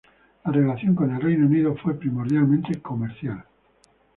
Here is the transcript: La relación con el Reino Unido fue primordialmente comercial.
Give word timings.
La 0.43 0.51
relación 0.51 0.95
con 0.95 1.13
el 1.13 1.21
Reino 1.21 1.45
Unido 1.45 1.75
fue 1.75 1.93
primordialmente 1.93 2.81
comercial. 2.81 3.45